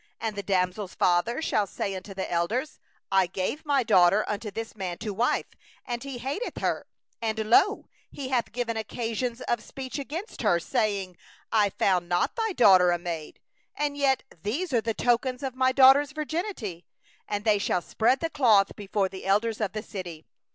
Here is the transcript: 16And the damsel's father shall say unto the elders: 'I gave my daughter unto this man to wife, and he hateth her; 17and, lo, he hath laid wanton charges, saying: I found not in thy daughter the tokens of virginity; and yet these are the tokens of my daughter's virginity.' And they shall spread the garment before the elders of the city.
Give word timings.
16And 0.19 0.33
the 0.35 0.41
damsel's 0.41 0.95
father 0.95 1.43
shall 1.43 1.67
say 1.67 1.93
unto 1.93 2.15
the 2.15 2.31
elders: 2.31 2.79
'I 3.11 3.27
gave 3.27 3.63
my 3.67 3.83
daughter 3.83 4.27
unto 4.27 4.49
this 4.49 4.75
man 4.75 4.97
to 4.97 5.13
wife, 5.13 5.53
and 5.85 6.03
he 6.03 6.17
hateth 6.17 6.57
her; 6.57 6.87
17and, 7.21 7.47
lo, 7.49 7.85
he 8.09 8.29
hath 8.29 8.45
laid 8.57 8.67
wanton 8.67 9.35
charges, 10.39 10.65
saying: 10.67 11.17
I 11.51 11.69
found 11.69 12.09
not 12.09 12.31
in 12.31 12.43
thy 12.47 12.53
daughter 12.53 12.87
the 12.95 12.97
tokens 12.97 13.03
of 13.03 13.13
virginity; 13.13 13.41
and 13.75 13.95
yet 13.95 14.23
these 14.41 14.73
are 14.73 14.81
the 14.81 14.95
tokens 14.95 15.43
of 15.43 15.53
my 15.55 15.71
daughter's 15.71 16.13
virginity.' 16.13 16.87
And 17.27 17.45
they 17.45 17.59
shall 17.59 17.83
spread 17.83 18.21
the 18.21 18.29
garment 18.29 18.75
before 18.75 19.07
the 19.07 19.27
elders 19.27 19.61
of 19.61 19.73
the 19.73 19.83
city. 19.83 20.25